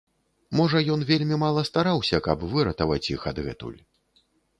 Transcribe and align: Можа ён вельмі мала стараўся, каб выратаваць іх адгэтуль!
Можа 0.59 0.79
ён 0.93 1.03
вельмі 1.09 1.37
мала 1.43 1.61
стараўся, 1.69 2.21
каб 2.29 2.45
выратаваць 2.53 3.11
іх 3.17 3.21
адгэтуль! 3.33 3.77